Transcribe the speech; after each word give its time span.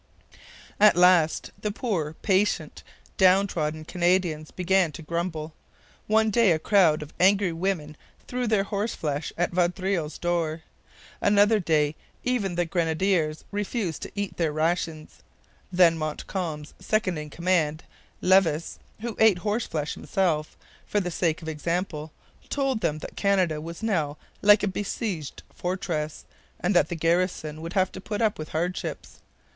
At 0.79 0.95
last 0.97 1.51
the 1.61 1.69
poor, 1.69 2.15
patient, 2.23 2.81
down 3.17 3.45
trodden 3.45 3.85
Canadians 3.85 4.49
began 4.49 4.91
to 4.93 5.03
grumble. 5.03 5.53
One 6.07 6.31
day 6.31 6.51
a 6.53 6.57
crowd 6.57 7.03
of 7.03 7.13
angry 7.19 7.53
women 7.53 7.95
threw 8.27 8.47
their 8.47 8.63
horse 8.63 8.95
flesh 8.95 9.31
at 9.37 9.51
Vaudreuil's 9.51 10.17
door. 10.17 10.63
Another 11.21 11.59
day 11.59 11.93
even 12.23 12.55
the 12.55 12.65
grenadiers 12.65 13.45
refused 13.51 14.01
to 14.01 14.11
eat 14.15 14.37
their 14.37 14.51
rations. 14.51 15.17
Then 15.71 15.99
Montcalm's 15.99 16.73
second 16.79 17.19
in 17.19 17.29
command, 17.29 17.83
Levis, 18.21 18.79
who 19.01 19.15
ate 19.19 19.37
horse 19.37 19.67
flesh 19.67 19.93
himself, 19.93 20.57
for 20.87 20.99
the 20.99 21.11
sake 21.11 21.43
of 21.43 21.47
example, 21.47 22.11
told 22.49 22.81
them 22.81 22.97
that 23.05 23.15
Canada 23.15 23.61
was 23.61 23.83
now 23.83 24.17
like 24.41 24.63
a 24.63 24.67
besieged 24.67 25.43
fortress 25.53 26.25
and 26.59 26.75
that 26.75 26.89
the 26.89 26.95
garrison 26.95 27.61
would 27.61 27.73
have 27.73 27.91
to 27.91 28.01
put 28.01 28.19
up 28.19 28.39
with 28.39 28.49
hardships. 28.49 29.19